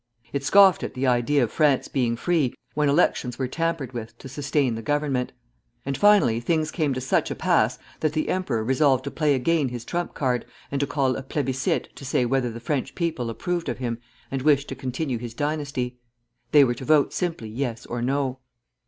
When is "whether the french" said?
12.25-12.95